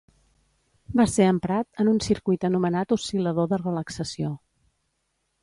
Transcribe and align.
Va 1.01 1.05
ser 1.15 1.27
emprat 1.33 1.83
en 1.83 1.91
un 1.91 1.99
circuit 2.07 2.47
anomenat 2.49 2.95
oscil·lador 2.97 3.51
de 3.53 3.61
relaxació. 3.67 4.35